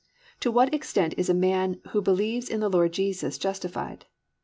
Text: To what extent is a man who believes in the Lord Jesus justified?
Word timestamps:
To 0.39 0.49
what 0.49 0.73
extent 0.73 1.13
is 1.15 1.29
a 1.29 1.33
man 1.35 1.79
who 1.89 2.01
believes 2.01 2.49
in 2.49 2.59
the 2.59 2.69
Lord 2.71 2.91
Jesus 2.91 3.37
justified? 3.37 4.07